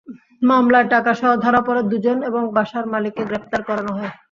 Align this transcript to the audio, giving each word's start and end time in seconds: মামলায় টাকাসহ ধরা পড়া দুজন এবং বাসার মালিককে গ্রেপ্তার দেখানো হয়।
মামলায় 0.41 0.87
টাকাসহ 0.89 1.31
ধরা 1.43 1.61
পড়া 1.61 1.81
দুজন 1.91 2.17
এবং 2.29 2.41
বাসার 2.55 2.85
মালিককে 2.93 3.23
গ্রেপ্তার 3.29 3.61
দেখানো 3.61 3.91
হয়। 3.97 4.11